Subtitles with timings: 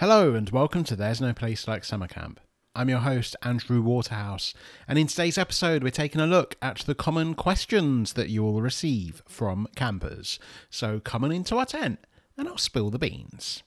[0.00, 2.40] Hello, and welcome to There's No Place Like Summer Camp.
[2.74, 4.54] I'm your host, Andrew Waterhouse,
[4.88, 8.62] and in today's episode, we're taking a look at the common questions that you will
[8.62, 10.38] receive from campers.
[10.70, 11.98] So come on into our tent,
[12.38, 13.62] and I'll spill the beans.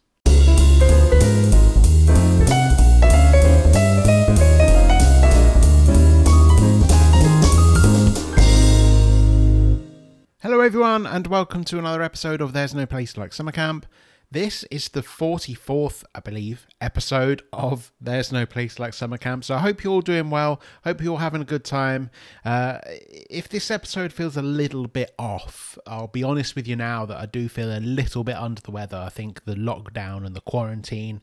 [10.41, 13.85] Hello, everyone, and welcome to another episode of There's No Place Like Summer Camp.
[14.33, 19.43] This is the 44th, I believe, episode of There's No Place Like Summer Camp.
[19.43, 20.59] So I hope you're all doing well.
[20.83, 22.09] Hope you're all having a good time.
[22.43, 27.05] Uh, if this episode feels a little bit off, I'll be honest with you now
[27.05, 28.97] that I do feel a little bit under the weather.
[28.97, 31.21] I think the lockdown and the quarantine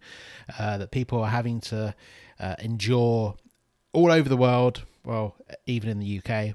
[0.57, 1.97] uh, that people are having to
[2.39, 3.35] uh, endure
[3.93, 5.35] all over the world, well,
[5.67, 6.55] even in the UK,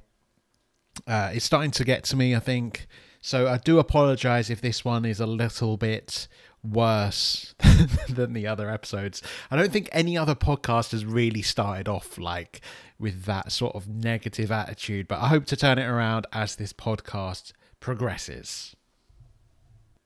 [1.05, 2.87] uh, it's starting to get to me, I think.
[3.25, 6.27] So I do apologize if this one is a little bit
[6.71, 7.55] worse
[8.09, 9.21] than the other episodes.
[9.51, 12.61] I don't think any other podcast has really started off like
[12.99, 16.73] with that sort of negative attitude, but I hope to turn it around as this
[16.73, 18.75] podcast progresses.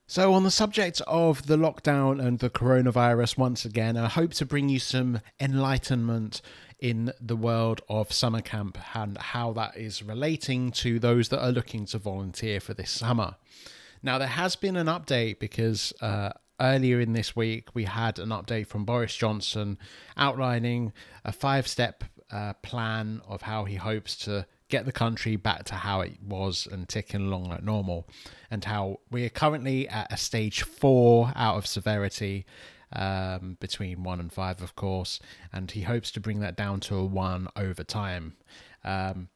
[0.07, 4.45] So, on the subject of the lockdown and the coronavirus, once again, I hope to
[4.45, 6.41] bring you some enlightenment
[6.79, 11.51] in the world of summer camp and how that is relating to those that are
[11.51, 13.35] looking to volunteer for this summer.
[14.01, 18.29] Now, there has been an update because uh, earlier in this week we had an
[18.29, 19.77] update from Boris Johnson
[20.17, 20.93] outlining
[21.23, 25.75] a five step uh, plan of how he hopes to get the country back to
[25.75, 28.07] how it was and ticking along like normal,
[28.51, 32.45] and how we are currently at a stage four out of severity
[32.93, 35.19] um, between one and five, of course,
[35.51, 38.35] and he hopes to bring that down to a one over time.
[38.83, 39.29] Um,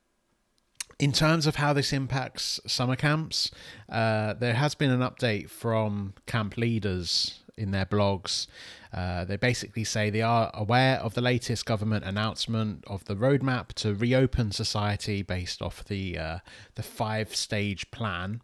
[0.99, 3.52] in terms of how this impacts summer camps,
[3.89, 8.47] uh, there has been an update from camp leaders in their blogs.
[8.91, 13.69] Uh, they basically say they are aware of the latest government announcement of the roadmap
[13.73, 16.39] to reopen society based off the uh,
[16.75, 18.42] the five stage plan.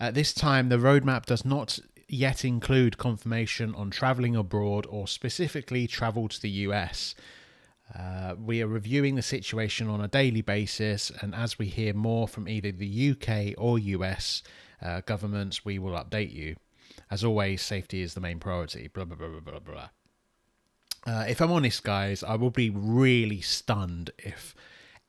[0.00, 5.86] At this time, the roadmap does not yet include confirmation on travelling abroad or specifically
[5.86, 7.14] travel to the US.
[7.96, 12.28] Uh, we are reviewing the situation on a daily basis, and as we hear more
[12.28, 14.42] from either the UK or US
[14.82, 16.56] uh, governments, we will update you.
[17.10, 18.88] As always, safety is the main priority.
[18.88, 19.88] Blah blah blah blah blah blah.
[21.06, 24.54] Uh, if I'm honest, guys, I will be really stunned if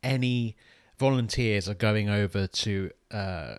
[0.02, 0.56] any
[0.98, 3.56] volunteers are going over to uh,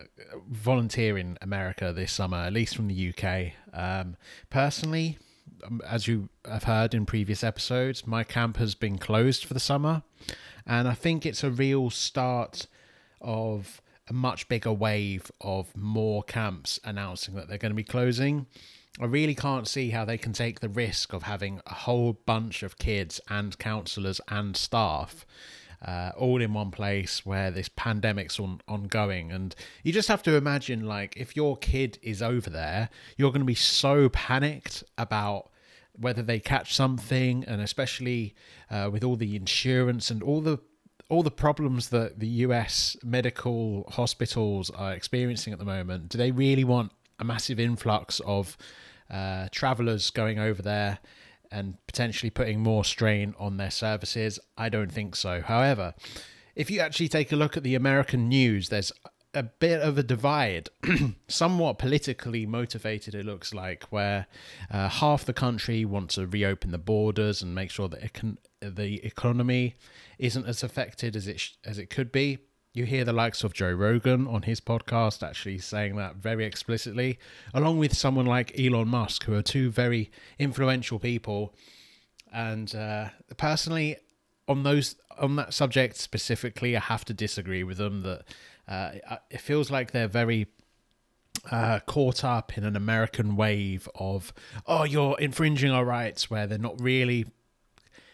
[0.49, 3.53] volunteer in America this summer, at least from the UK.
[3.73, 4.17] Um,
[4.49, 5.19] personally,
[5.65, 9.61] Um, as you have heard in previous episodes, my camp has been closed for the
[9.61, 10.03] summer,
[10.67, 12.67] and I think it's a real start
[13.21, 18.47] of a much bigger wave of more camps announcing that they're going to be closing.
[19.01, 22.63] I really can't see how they can take the risk of having a whole bunch
[22.63, 25.25] of kids and counselors and staff
[25.85, 29.33] uh, all in one place where this pandemic's on, ongoing.
[29.33, 33.41] And you just have to imagine, like, if your kid is over there, you're going
[33.41, 35.51] to be so panicked about
[35.93, 38.35] whether they catch something, and especially
[38.71, 40.59] uh, with all the insurance and all the
[41.09, 46.09] all the problems that the US medical hospitals are experiencing at the moment.
[46.09, 48.57] Do they really want a massive influx of
[49.11, 51.01] uh, travelers going over there?
[51.51, 54.39] And potentially putting more strain on their services?
[54.57, 55.41] I don't think so.
[55.41, 55.95] However,
[56.55, 58.93] if you actually take a look at the American news, there's
[59.35, 60.69] a bit of a divide,
[61.29, 64.27] somewhat politically motivated, it looks like, where
[64.71, 68.03] uh, half the country want to reopen the borders and make sure that
[68.61, 69.77] the economy
[70.19, 72.39] isn't as affected as it sh- as it could be.
[72.73, 77.19] You hear the likes of Joe Rogan on his podcast actually saying that very explicitly,
[77.53, 81.53] along with someone like Elon Musk, who are two very influential people.
[82.33, 83.97] And uh, personally,
[84.47, 88.03] on those on that subject specifically, I have to disagree with them.
[88.03, 88.23] That
[88.69, 90.47] uh, it feels like they're very
[91.51, 94.33] uh, caught up in an American wave of
[94.67, 97.27] "oh, you're infringing our rights," where they're not really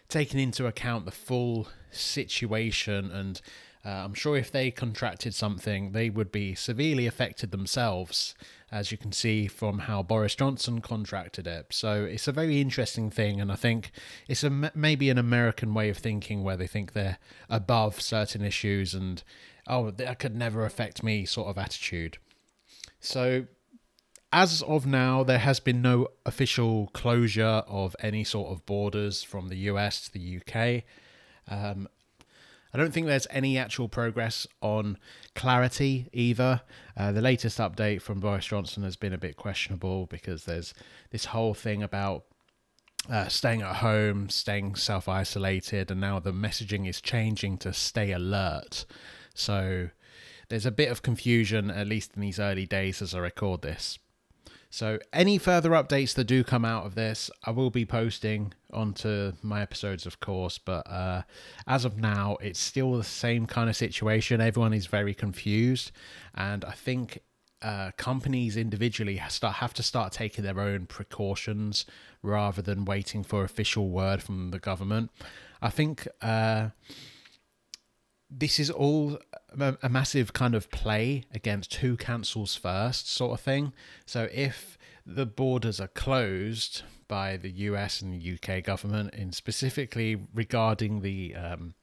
[0.09, 3.43] taking into account the full situation and
[3.87, 8.35] uh, I'm sure if they contracted something, they would be severely affected themselves,
[8.73, 11.67] as you can see from how Boris Johnson contracted it.
[11.71, 13.93] So it's a very interesting thing, and I think
[14.27, 17.19] it's a maybe an American way of thinking where they think they're
[17.49, 19.23] above certain issues and
[19.69, 22.19] oh that could never affect me sort of attitude.
[22.99, 23.47] So
[24.33, 29.47] as of now, there has been no official closure of any sort of borders from
[29.47, 30.83] the US to the UK.
[31.49, 31.89] Um,
[32.77, 34.99] I don't think there's any actual progress on
[35.35, 36.61] clarity either.
[36.95, 40.75] Uh, the latest update from Boris Johnson has been a bit questionable because there's
[41.09, 42.25] this whole thing about
[43.09, 48.13] uh, staying at home, staying self isolated, and now the messaging is changing to stay
[48.13, 48.85] alert.
[49.33, 49.89] So
[50.51, 53.99] there's a bit of confusion, at least in these early days as I record this.
[54.77, 59.33] So, any further updates that do come out of this, I will be posting onto
[59.41, 60.59] my episodes, of course.
[60.59, 61.23] But uh,
[61.67, 64.43] as of now, it's still the same kind of situation.
[64.43, 65.93] Everyone is very confused,
[66.35, 67.21] and I think
[67.63, 71.87] uh, companies individually start, have to start taking their own precautions
[72.21, 75.11] rather than waiting for official word from the government.
[75.63, 76.69] I think uh,
[78.31, 79.19] this is all
[79.59, 83.73] a, a, massive kind of play against who cancels first, sort of thing.
[84.05, 91.03] So if the borders are closed by the US and UK government, and specifically regarding
[91.03, 91.75] the um,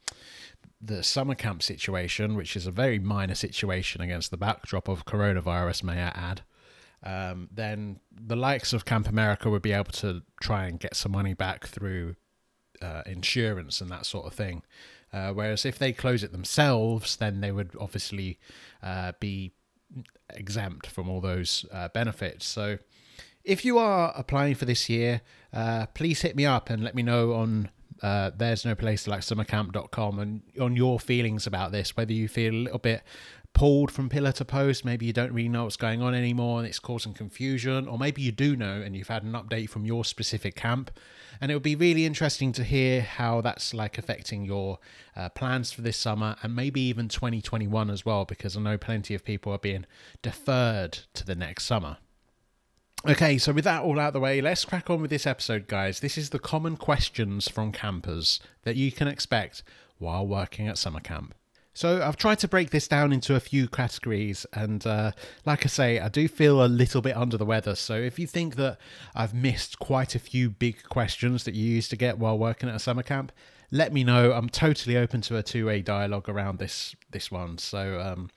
[0.81, 5.83] the summer camp situation, which is a very minor situation against the backdrop of coronavirus,
[5.83, 6.41] may I add,
[7.03, 11.13] um, then the likes of Camp America would be able to try and get some
[11.13, 12.15] money back through
[12.81, 14.61] uh, insurance and that sort of thing.
[15.13, 18.39] Uh, whereas if they close it themselves, then they would obviously
[18.81, 19.53] uh, be
[20.31, 22.45] exempt from all those uh, benefits.
[22.45, 22.79] So
[23.43, 25.21] if you are applying for this year,
[25.53, 27.69] uh, please hit me up and let me know on
[28.01, 32.53] uh, there's no place like summercamp.com and on your feelings about this, whether you feel
[32.53, 33.03] a little bit
[33.53, 36.67] pulled from pillar to post, maybe you don't really know what's going on anymore and
[36.67, 40.03] it's causing confusion, or maybe you do know and you've had an update from your
[40.03, 40.91] specific camp.
[41.39, 44.79] And it would be really interesting to hear how that's like affecting your
[45.15, 49.13] uh, plans for this summer and maybe even 2021 as well, because I know plenty
[49.13, 49.85] of people are being
[50.21, 51.97] deferred to the next summer.
[53.05, 55.67] Okay, so with that all out of the way, let's crack on with this episode,
[55.67, 55.99] guys.
[55.99, 59.61] This is the common questions from campers that you can expect
[59.97, 61.35] while working at summer camp.
[61.73, 65.11] So I've tried to break this down into a few categories, and uh,
[65.45, 67.75] like I say, I do feel a little bit under the weather.
[67.75, 68.77] So if you think that
[69.15, 72.75] I've missed quite a few big questions that you used to get while working at
[72.75, 73.31] a summer camp,
[73.71, 74.33] let me know.
[74.33, 77.57] I'm totally open to a two-way dialogue around this this one.
[77.57, 78.29] So um,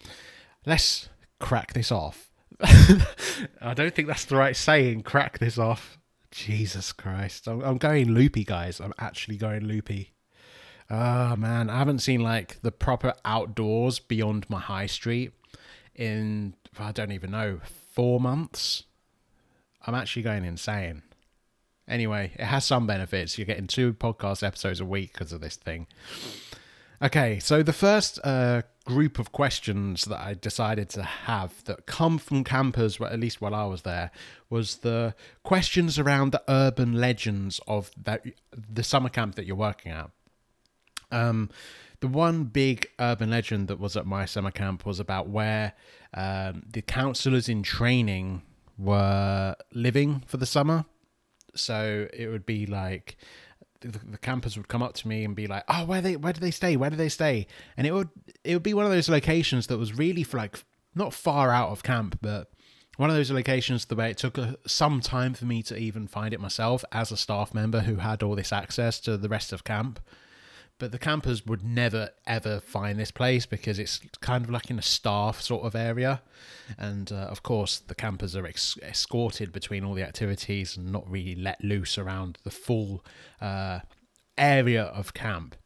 [0.65, 2.31] let's crack this off.
[2.63, 5.03] I don't think that's the right saying.
[5.03, 5.99] Crack this off.
[6.31, 7.47] Jesus Christ.
[7.47, 8.81] I'm, I'm going loopy, guys.
[8.81, 10.13] I'm actually going loopy.
[10.91, 15.33] Oh man, I haven't seen like the proper outdoors beyond my high street
[15.95, 17.61] in I don't even know
[17.93, 18.85] four months.
[19.87, 21.03] I'm actually going insane.
[21.89, 23.39] Anyway, it has some benefits.
[23.39, 25.87] You're getting two podcast episodes a week because of this thing.
[27.01, 32.19] Okay, so the first uh, group of questions that I decided to have that come
[32.19, 34.11] from campers, well, at least while I was there,
[34.49, 39.93] was the questions around the urban legends of that the summer camp that you're working
[39.93, 40.11] at.
[41.11, 41.51] Um,
[42.01, 45.73] the one big urban legend that was at my summer camp was about where
[46.15, 48.43] um, the counselors in training
[48.79, 50.85] were living for the summer.
[51.55, 53.17] So it would be like
[53.81, 56.33] the, the, campers would come up to me and be like, "Oh, where they where
[56.33, 56.77] do they stay?
[56.77, 58.11] Where do they stay?" And it would
[58.45, 60.63] it would be one of those locations that was really for like
[60.95, 62.51] not far out of camp, but
[62.97, 66.07] one of those locations the way it took a, some time for me to even
[66.07, 69.53] find it myself as a staff member who had all this access to the rest
[69.53, 70.01] of camp.
[70.79, 74.79] But the campers would never ever find this place because it's kind of like in
[74.79, 76.23] a staff sort of area.
[76.77, 81.11] And uh, of course, the campers are ex- escorted between all the activities and not
[81.11, 83.05] really let loose around the full
[83.41, 83.81] uh,
[84.37, 85.57] area of camp.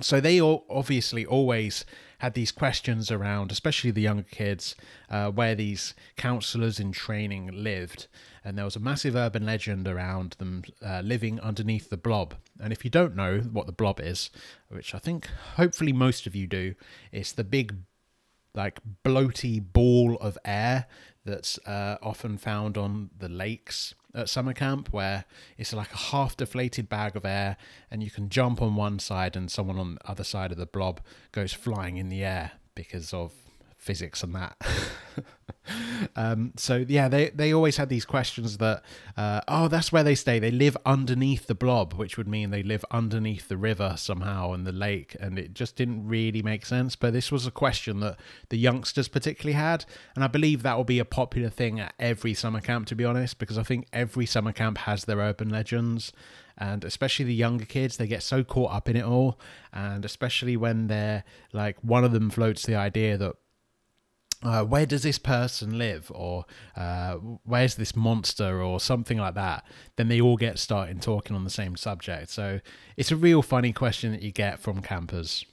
[0.00, 1.84] So they all obviously always
[2.18, 4.74] had these questions around, especially the younger kids,
[5.08, 8.08] uh, where these counselors in training lived.
[8.44, 12.34] And there was a massive urban legend around them uh, living underneath the blob.
[12.58, 14.30] And if you don't know what the blob is,
[14.68, 16.74] which I think hopefully most of you do,
[17.10, 17.74] it's the big,
[18.54, 20.86] like, bloaty ball of air
[21.24, 25.24] that's uh, often found on the lakes at summer camp where
[25.56, 27.56] it's like a half deflated bag of air
[27.90, 30.66] and you can jump on one side and someone on the other side of the
[30.66, 31.00] blob
[31.32, 33.32] goes flying in the air because of
[33.80, 34.56] physics and that.
[36.16, 38.82] um, so yeah, they they always had these questions that,
[39.16, 40.38] uh, oh, that's where they stay.
[40.38, 44.66] They live underneath the blob, which would mean they live underneath the river somehow and
[44.66, 46.94] the lake, and it just didn't really make sense.
[46.96, 48.18] But this was a question that
[48.50, 49.84] the youngsters particularly had,
[50.14, 53.04] and I believe that will be a popular thing at every summer camp, to be
[53.04, 56.12] honest, because I think every summer camp has their urban legends
[56.58, 59.40] and especially the younger kids they get so caught up in it all
[59.72, 63.34] and especially when they're like one of them floats the idea that
[64.42, 66.10] uh, where does this person live?
[66.14, 66.44] Or
[66.76, 69.64] uh, where's this monster or something like that?
[69.96, 72.30] Then they all get started talking on the same subject.
[72.30, 72.60] So
[72.96, 75.44] it's a real funny question that you get from campers.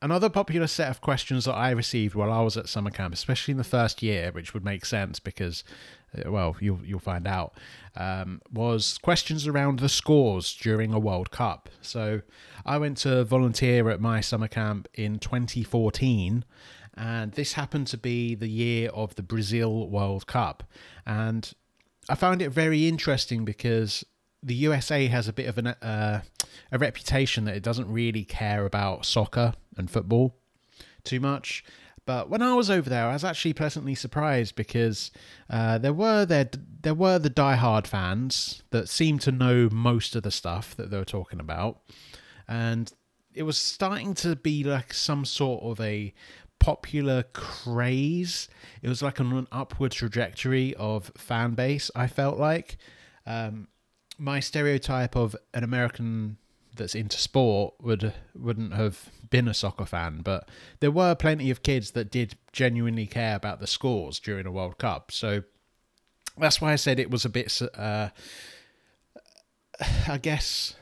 [0.00, 3.52] Another popular set of questions that i received while i was at summer camp especially
[3.52, 5.62] in the first year which would make sense because
[6.14, 7.54] uh, well, you'll you'll find out,
[7.96, 11.68] um, was questions around the scores during a World Cup.
[11.80, 12.22] So
[12.66, 16.44] I went to volunteer at my summer camp in 2014,
[16.96, 20.64] and this happened to be the year of the Brazil World Cup,
[21.06, 21.52] and
[22.08, 24.04] I found it very interesting because
[24.42, 26.22] the USA has a bit of an, uh,
[26.72, 30.36] a reputation that it doesn't really care about soccer and football
[31.04, 31.64] too much.
[32.04, 35.12] But when I was over there, I was actually pleasantly surprised because
[35.48, 36.50] uh, there were there
[36.82, 40.98] there were the diehard fans that seemed to know most of the stuff that they
[40.98, 41.80] were talking about,
[42.48, 42.92] and
[43.34, 46.12] it was starting to be like some sort of a
[46.62, 48.48] popular craze.
[48.82, 51.90] It was like on an upward trajectory of fan base.
[51.96, 52.76] I felt like
[53.26, 53.66] um,
[54.16, 56.36] my stereotype of an American
[56.76, 61.64] that's into sport would wouldn't have been a soccer fan, but there were plenty of
[61.64, 65.10] kids that did genuinely care about the scores during a World Cup.
[65.10, 65.42] So
[66.38, 67.60] that's why I said it was a bit.
[67.74, 68.10] Uh,
[70.06, 70.76] I guess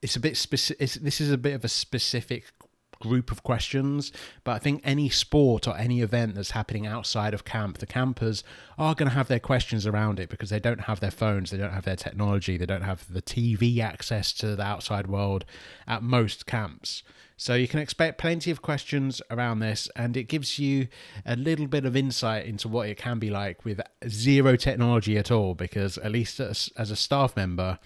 [0.00, 1.02] it's a bit specific.
[1.02, 2.55] This is a bit of a specific
[3.00, 4.12] group of questions.
[4.44, 8.44] But I think any sport or any event that's happening outside of camp, the campers
[8.78, 11.58] are going to have their questions around it because they don't have their phones, they
[11.58, 15.44] don't have their technology, they don't have the TV access to the outside world
[15.86, 17.02] at most camps.
[17.38, 20.88] So you can expect plenty of questions around this, and it gives you
[21.26, 25.30] a little bit of insight into what it can be like with zero technology at
[25.30, 25.54] all.
[25.54, 27.78] Because at least as, as a staff member,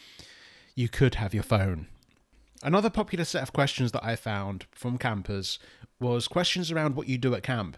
[0.77, 1.89] you could have your phone
[2.63, 5.59] Another popular set of questions that I found from campers
[5.99, 7.77] was questions around what you do at camp.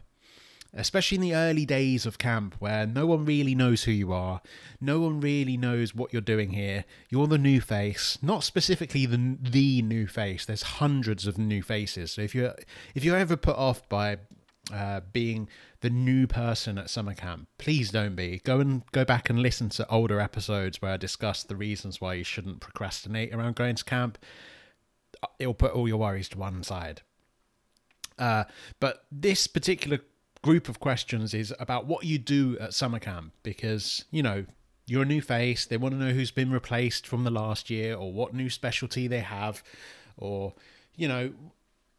[0.75, 4.41] Especially in the early days of camp, where no one really knows who you are,
[4.81, 6.87] no one really knows what you're doing here.
[7.11, 10.47] You're the new face, not specifically the the new face.
[10.47, 12.13] There's hundreds of new faces.
[12.13, 12.55] So if you're
[12.95, 14.17] if you're ever put off by
[14.73, 15.47] uh, being
[15.83, 18.41] the new person at summer camp, please don't be.
[18.43, 22.15] Go and go back and listen to older episodes where I discuss the reasons why
[22.15, 24.17] you shouldn't procrastinate around going to camp
[25.39, 27.03] it'll put all your worries to one side.
[28.19, 28.45] Uh,
[28.81, 30.01] but this particular
[30.43, 34.45] group of questions is about what you do at summer camp because, you know,
[34.87, 35.65] you're a new face.
[35.65, 39.07] They want to know who's been replaced from the last year or what new specialty
[39.07, 39.63] they have
[40.17, 40.55] or,
[40.97, 41.33] you know,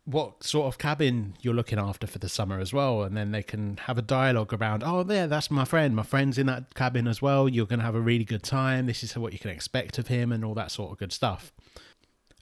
[0.05, 3.03] what sort of cabin you're looking after for the summer as well.
[3.03, 5.95] And then they can have a dialogue around, oh, there, that's my friend.
[5.95, 7.47] My friend's in that cabin as well.
[7.47, 8.85] You're going to have a really good time.
[8.85, 11.53] This is what you can expect of him and all that sort of good stuff.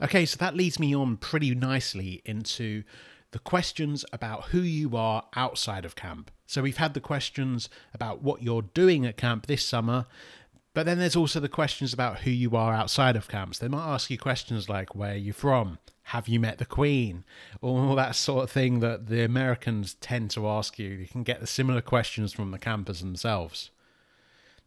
[0.01, 2.84] Okay, so that leads me on pretty nicely into
[3.31, 6.31] the questions about who you are outside of camp.
[6.48, 10.08] So we've had the questions about what you're doing at camp this summer,
[10.74, 13.60] but then there's also the questions about who you are outside of camps.
[13.60, 15.77] They might ask you questions like where are you from?
[16.05, 17.24] Have you met the Queen?
[17.62, 20.89] All that sort of thing that the Americans tend to ask you.
[20.89, 23.70] You can get the similar questions from the campers themselves.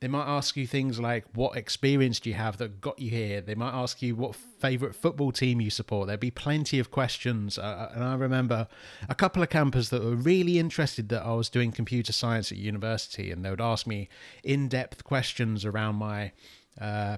[0.04, 3.40] They might ask you things like, What experience do you have that got you here?
[3.40, 6.08] They might ask you what favourite football team you support.
[6.08, 7.56] There'd be plenty of questions.
[7.56, 8.68] Uh, uh, and I remember
[9.08, 12.58] a couple of campers that were really interested that I was doing computer science at
[12.58, 14.10] university, and they would ask me
[14.42, 16.32] in depth questions around my.
[16.78, 17.16] Uh,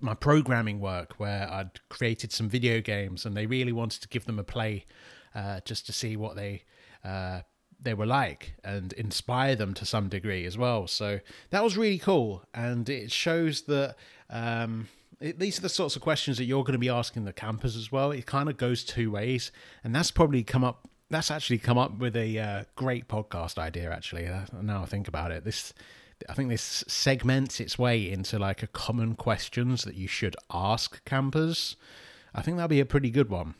[0.00, 4.24] my programming work where I'd created some video games and they really wanted to give
[4.24, 4.84] them a play
[5.32, 6.64] uh, just to see what they
[7.04, 7.42] uh,
[7.80, 10.86] they were like and inspire them to some degree as well.
[10.86, 13.96] So that was really cool, and it shows that
[14.30, 14.88] um,
[15.20, 17.76] it, these are the sorts of questions that you're going to be asking the campers
[17.76, 18.10] as well.
[18.10, 19.52] It kind of goes two ways,
[19.84, 20.88] and that's probably come up.
[21.08, 23.90] That's actually come up with a uh, great podcast idea.
[23.92, 25.72] Actually, uh, now I think about it, this
[26.28, 31.04] I think this segments its way into like a common questions that you should ask
[31.04, 31.76] campers.
[32.34, 33.54] I think that'll be a pretty good one.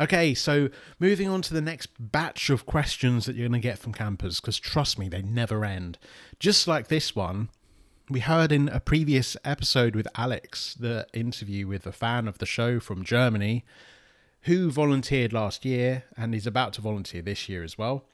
[0.00, 3.78] Okay, so moving on to the next batch of questions that you're going to get
[3.78, 5.98] from campers, because trust me, they never end.
[6.38, 7.50] Just like this one,
[8.08, 12.46] we heard in a previous episode with Alex, the interview with a fan of the
[12.46, 13.66] show from Germany,
[14.42, 18.06] who volunteered last year and is about to volunteer this year as well.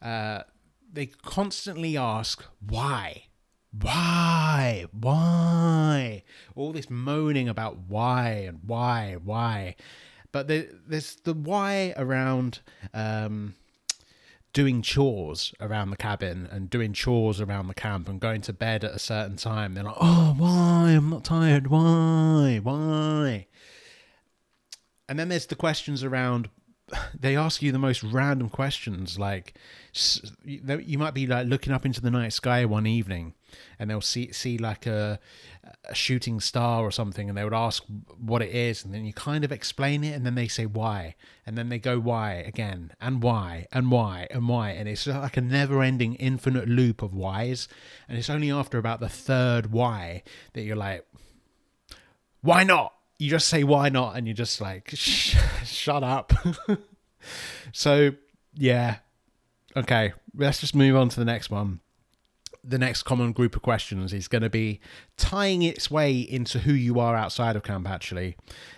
[0.00, 0.44] Uh,
[0.90, 3.24] they constantly ask, why?
[3.70, 4.86] Why?
[4.92, 6.24] Why?
[6.56, 9.76] All this moaning about why and why, why.
[10.32, 12.60] But there, there's the why around
[12.92, 13.54] um,
[14.52, 18.84] doing chores around the cabin and doing chores around the camp and going to bed
[18.84, 19.74] at a certain time.
[19.74, 20.92] They're like, oh, why?
[20.92, 21.68] I'm not tired.
[21.68, 22.60] Why?
[22.62, 23.46] Why?
[25.08, 26.50] And then there's the questions around
[27.18, 29.54] they ask you the most random questions like
[30.44, 33.34] you might be like looking up into the night sky one evening
[33.78, 35.18] and they'll see see like a,
[35.88, 37.84] a shooting star or something, and they would ask
[38.18, 41.14] what it is, and then you kind of explain it, and then they say why,
[41.46, 45.36] and then they go why again, and why, and why, and why, and it's like
[45.36, 47.68] a never-ending, infinite loop of whys,
[48.08, 50.22] and it's only after about the third why
[50.54, 51.06] that you're like,
[52.40, 52.94] why not?
[53.18, 56.32] You just say why not, and you're just like, Shh, shut up.
[57.72, 58.12] so
[58.54, 58.96] yeah,
[59.76, 61.80] okay, let's just move on to the next one
[62.68, 64.80] the next common group of questions is going to be
[65.16, 68.36] tying its way into who you are outside of camp, actually.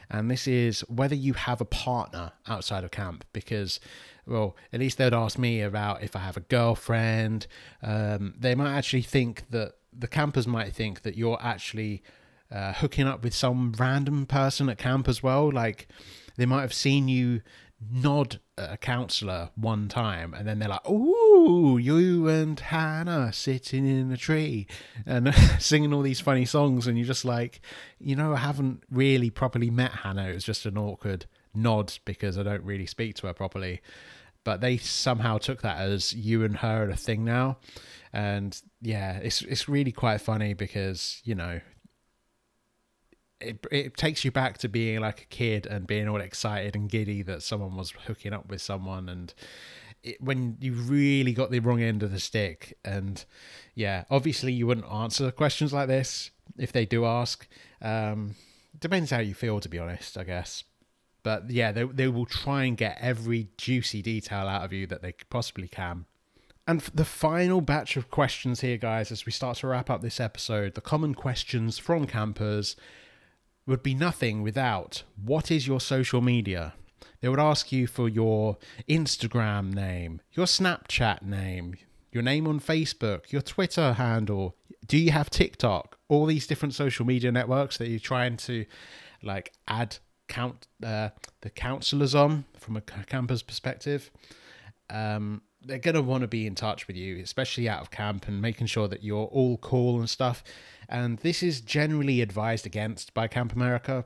[0.08, 3.80] And this is whether you have a partner outside of camp, because,
[4.26, 7.48] well, at least they'd ask me about if I have a girlfriend.
[7.82, 12.02] Um, they might actually think that the campers might think that you're actually
[12.50, 15.50] uh, hooking up with some random person at camp as well.
[15.50, 15.88] Like,
[16.36, 17.42] they might have seen you
[17.80, 23.86] nod at a counselor one time and then they're like, "Ooh, you and Hannah sitting
[23.86, 24.66] in a tree
[25.06, 27.60] and singing all these funny songs," and you're just like,
[27.98, 30.28] you know, I haven't really properly met Hannah.
[30.28, 33.80] It was just an awkward nod because I don't really speak to her properly.
[34.42, 37.58] But they somehow took that as you and her are a thing now,
[38.12, 41.60] and yeah, it's it's really quite funny because you know
[43.40, 46.90] it, it takes you back to being like a kid and being all excited and
[46.90, 49.34] giddy that someone was hooking up with someone and
[50.02, 53.24] it, when you really got the wrong end of the stick and
[53.74, 57.46] yeah obviously you wouldn't answer questions like this if they do ask.
[57.80, 58.34] Um,
[58.78, 60.64] depends how you feel to be honest i guess.
[61.22, 65.02] But yeah they, they will try and get every juicy detail out of you that
[65.02, 66.04] they possibly can.
[66.66, 70.20] And the final batch of questions here guys as we start to wrap up this
[70.20, 72.76] episode the common questions from campers
[73.70, 76.74] would be nothing without what is your social media?
[77.20, 78.58] They would ask you for your
[78.88, 81.76] Instagram name, your Snapchat name,
[82.10, 84.56] your name on Facebook, your Twitter handle.
[84.86, 85.98] Do you have TikTok?
[86.08, 88.66] All these different social media networks that you're trying to
[89.22, 89.98] like add
[90.28, 91.10] count uh,
[91.42, 94.10] the counselors on from a camper's perspective.
[94.88, 98.26] Um, they're going to want to be in touch with you, especially out of camp
[98.26, 100.42] and making sure that you're all cool and stuff.
[100.90, 104.04] And this is generally advised against by Camp America.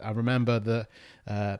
[0.00, 0.88] I remember that
[1.26, 1.56] uh,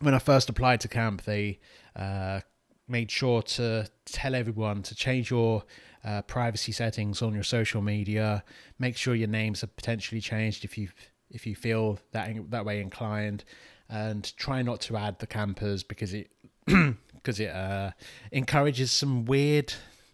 [0.00, 1.60] when I first applied to camp, they
[1.94, 2.40] uh,
[2.88, 5.62] made sure to tell everyone to change your
[6.04, 8.42] uh, privacy settings on your social media.
[8.80, 10.88] Make sure your names are potentially changed if you
[11.30, 13.44] if you feel that that way inclined,
[13.88, 16.30] and try not to add the campers because it
[16.66, 17.92] because it uh,
[18.32, 19.72] encourages some weird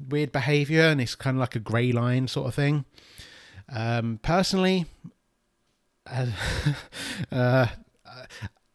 [0.09, 2.85] weird behavior and it's kind of like a grey line sort of thing.
[3.69, 4.87] Um, personally,
[6.07, 6.27] uh,
[7.33, 7.67] uh,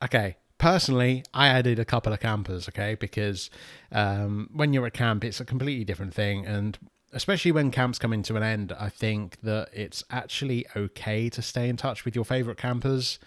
[0.03, 0.37] okay.
[0.57, 3.49] Personally, I added a couple of campers, okay, because
[3.91, 6.79] um, when you're at camp, it's a completely different thing, and
[7.11, 11.67] especially when camps come into an end, I think that it's actually okay to stay
[11.67, 13.19] in touch with your favorite campers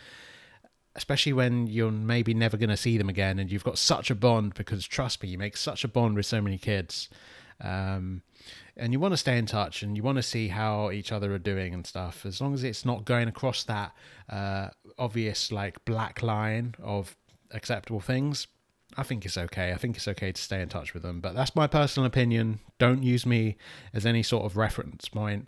[0.98, 4.16] especially when you're maybe never going to see them again and you've got such a
[4.16, 7.08] bond because trust me you make such a bond with so many kids
[7.60, 8.22] um,
[8.76, 11.32] and you want to stay in touch and you want to see how each other
[11.34, 13.92] are doing and stuff as long as it's not going across that
[14.28, 14.68] uh,
[14.98, 17.16] obvious like black line of
[17.50, 18.46] acceptable things
[18.96, 19.72] I think it's okay.
[19.72, 22.60] I think it's okay to stay in touch with them, but that's my personal opinion.
[22.78, 23.56] Don't use me
[23.92, 25.46] as any sort of reference point.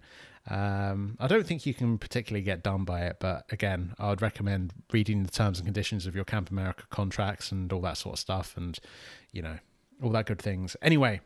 [0.49, 4.23] Um, I don't think you can particularly get done by it, but again, I would
[4.23, 8.15] recommend reading the terms and conditions of your Camp America contracts and all that sort
[8.15, 8.79] of stuff, and
[9.33, 9.59] you know
[10.03, 10.77] all that good things.
[10.81, 11.21] Anyway,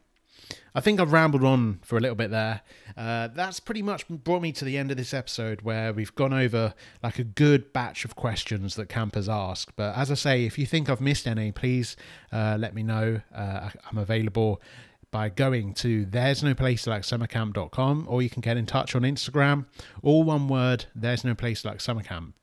[0.75, 2.63] I think I've rambled on for a little bit there.
[2.97, 6.33] Uh, that's pretty much brought me to the end of this episode where we've gone
[6.33, 9.73] over like a good batch of questions that campers ask.
[9.77, 11.97] But as I say, if you think I've missed any, please
[12.33, 13.21] uh, let me know.
[13.35, 14.61] Uh, I'm available
[15.11, 19.03] by going to there's no place like summercamp.com or you can get in touch on
[19.03, 19.67] Instagram.
[20.03, 22.35] All one word, there's no place like summercamp.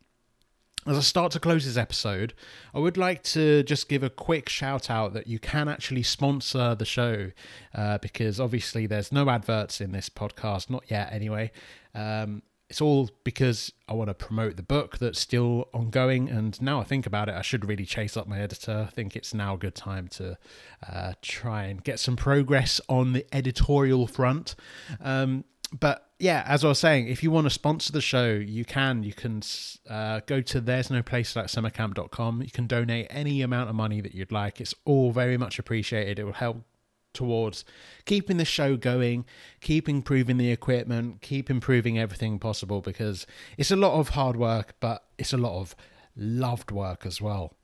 [0.88, 2.34] As I start to close this episode,
[2.74, 6.74] I would like to just give a quick shout out that you can actually sponsor
[6.74, 7.32] the show
[7.76, 11.52] uh, because obviously there's no adverts in this podcast, not yet anyway.
[11.94, 16.30] Um, it's all because I want to promote the book that's still ongoing.
[16.30, 18.86] And now I think about it, I should really chase up my editor.
[18.88, 20.38] I think it's now a good time to
[20.92, 24.56] uh, try and get some progress on the editorial front.
[25.00, 25.44] Um,
[25.80, 29.04] but yeah, as I was saying, if you want to sponsor the show, you can.
[29.04, 29.42] You can
[29.90, 32.42] uh, go to there's no place like summercamp.com.
[32.42, 34.60] You can donate any amount of money that you'd like.
[34.60, 36.20] It's all very much appreciated.
[36.20, 36.64] It will help
[37.14, 37.66] towards
[38.06, 39.26] keeping the show going,
[39.60, 43.26] keep improving the equipment, keep improving everything possible because
[43.58, 45.76] it's a lot of hard work, but it's a lot of
[46.16, 47.56] loved work as well.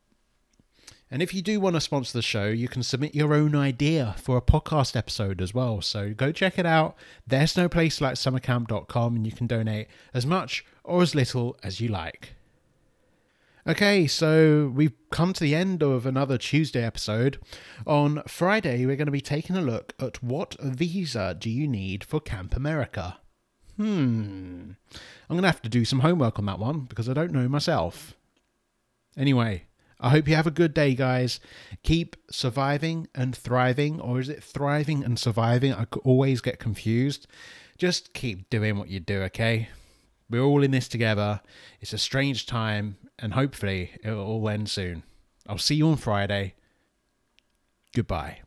[1.09, 4.15] And if you do want to sponsor the show, you can submit your own idea
[4.17, 5.81] for a podcast episode as well.
[5.81, 6.97] So go check it out.
[7.25, 11.79] There's no place like summercamp.com and you can donate as much or as little as
[11.79, 12.33] you like.
[13.65, 17.37] Okay, so we've come to the end of another Tuesday episode.
[17.85, 22.03] On Friday, we're going to be taking a look at what visa do you need
[22.03, 23.17] for Camp America?
[23.75, 24.71] Hmm.
[25.29, 27.49] I'm going to have to do some homework on that one because I don't know
[27.49, 28.15] myself.
[29.17, 29.65] Anyway,
[29.99, 31.39] I hope you have a good day, guys.
[31.83, 35.73] Keep surviving and thriving, or is it thriving and surviving?
[35.73, 37.27] I always get confused.
[37.77, 39.69] Just keep doing what you do, okay?
[40.29, 41.41] We're all in this together.
[41.81, 45.03] It's a strange time, and hopefully it'll all end soon.
[45.47, 46.53] I'll see you on Friday.
[47.93, 48.41] Goodbye.